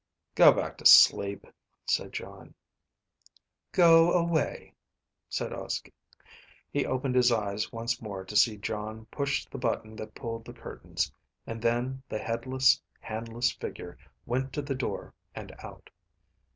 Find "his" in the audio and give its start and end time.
7.13-7.31